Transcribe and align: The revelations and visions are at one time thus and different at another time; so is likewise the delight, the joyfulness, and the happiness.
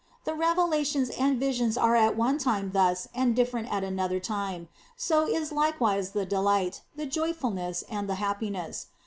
The 0.23 0.33
revelations 0.33 1.11
and 1.11 1.39
visions 1.39 1.77
are 1.77 1.95
at 1.95 2.17
one 2.17 2.39
time 2.39 2.71
thus 2.71 3.07
and 3.13 3.35
different 3.35 3.71
at 3.71 3.83
another 3.83 4.19
time; 4.19 4.67
so 4.97 5.27
is 5.27 5.51
likewise 5.51 6.09
the 6.09 6.25
delight, 6.25 6.81
the 6.95 7.05
joyfulness, 7.05 7.83
and 7.87 8.09
the 8.09 8.15
happiness. 8.15 8.87